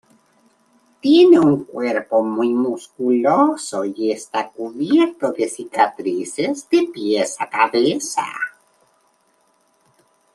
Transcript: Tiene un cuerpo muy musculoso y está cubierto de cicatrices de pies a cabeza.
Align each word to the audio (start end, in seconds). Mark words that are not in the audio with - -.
Tiene 0.99 1.39
un 1.39 1.63
cuerpo 1.65 2.23
muy 2.23 2.49
musculoso 2.55 3.85
y 3.85 4.11
está 4.11 4.49
cubierto 4.51 5.31
de 5.31 5.47
cicatrices 5.47 6.67
de 6.69 6.87
pies 6.91 7.35
a 7.39 7.47
cabeza. 7.47 8.25